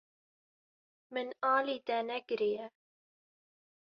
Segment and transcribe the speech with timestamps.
[1.13, 2.65] Min alî te nekiriye.